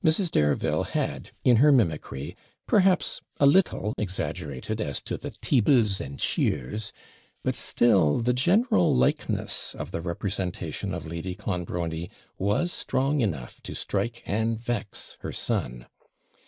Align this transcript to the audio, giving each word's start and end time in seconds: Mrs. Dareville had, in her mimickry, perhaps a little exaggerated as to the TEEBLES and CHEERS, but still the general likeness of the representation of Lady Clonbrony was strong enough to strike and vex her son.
Mrs. 0.00 0.30
Dareville 0.30 0.84
had, 0.84 1.32
in 1.42 1.56
her 1.56 1.72
mimickry, 1.72 2.36
perhaps 2.68 3.20
a 3.40 3.46
little 3.46 3.94
exaggerated 3.98 4.80
as 4.80 5.00
to 5.02 5.16
the 5.16 5.32
TEEBLES 5.40 6.00
and 6.00 6.20
CHEERS, 6.20 6.92
but 7.42 7.56
still 7.56 8.20
the 8.20 8.32
general 8.32 8.94
likeness 8.94 9.74
of 9.76 9.90
the 9.90 10.00
representation 10.00 10.94
of 10.94 11.04
Lady 11.04 11.34
Clonbrony 11.34 12.12
was 12.38 12.72
strong 12.72 13.20
enough 13.20 13.60
to 13.64 13.74
strike 13.74 14.22
and 14.24 14.56
vex 14.60 15.16
her 15.22 15.32
son. 15.32 15.86